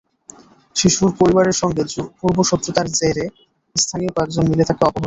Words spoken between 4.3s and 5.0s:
মিলে তাকে অপহরণ করেন।